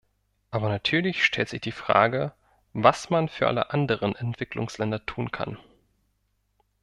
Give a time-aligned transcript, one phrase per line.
[0.49, 2.33] Aber natürlich stellt sich die Frage,
[2.73, 5.59] was man für alle anderen Entwicklungsländer tun kann.